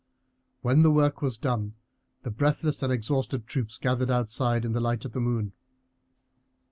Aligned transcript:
When 0.63 0.81
the 0.81 0.89
work 0.89 1.21
was 1.21 1.37
done 1.37 1.75
the 2.23 2.31
breathless 2.31 2.81
and 2.81 2.91
exhausted 2.91 3.45
troops 3.45 3.77
gathered 3.77 4.09
outside, 4.09 4.65
in 4.65 4.71
the 4.71 4.81
light 4.81 5.05
of 5.05 5.11
the 5.11 5.21
moon. 5.21 5.53